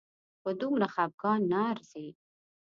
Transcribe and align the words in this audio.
په 0.41 0.49
دومره 0.59 0.87
خپګان 0.93 1.39
نه 1.51 1.59
ارزي 1.71 2.07